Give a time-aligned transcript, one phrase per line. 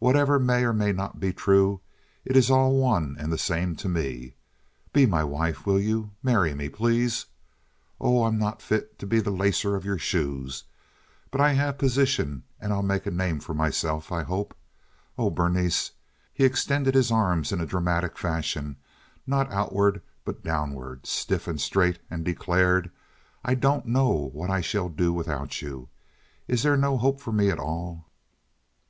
[0.00, 1.80] Whatever may or may not be true,
[2.26, 4.34] it is all one and the same to me.
[4.92, 6.10] Be my wife, will you?
[6.22, 7.24] Marry me, please!
[7.98, 10.64] Oh, I'm not fit to be the lacer of your shoes,
[11.30, 14.54] but I have position and I'll make a name for myself, I hope.
[15.16, 15.92] Oh, Berenice!"
[16.34, 18.76] He extended his arms in a dramatic fashion,
[19.26, 22.90] not outward, but downward, stiff and straight, and declared:
[23.42, 25.88] "I don't know what I shall do without you.
[26.46, 28.06] Is there no hope for me at all?"